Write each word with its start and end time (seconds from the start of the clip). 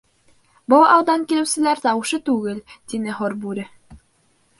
—Был 0.73 0.85
алдан 0.93 1.25
килеүселәр 1.31 1.81
тауышы 1.83 2.19
түгел,— 2.31 2.63
тине 2.95 3.19
һорбүре. 3.19 3.67